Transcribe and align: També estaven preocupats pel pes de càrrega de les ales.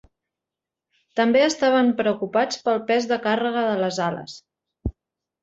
També 1.19 1.43
estaven 1.47 1.91
preocupats 1.99 2.59
pel 2.69 2.81
pes 2.89 3.09
de 3.13 3.21
càrrega 3.27 3.65
de 3.69 3.77
les 3.85 4.01
ales. 4.09 4.41